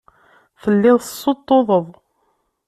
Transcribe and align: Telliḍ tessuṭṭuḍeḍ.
Telliḍ 0.61 0.97
tessuṭṭuḍeḍ. 0.99 1.87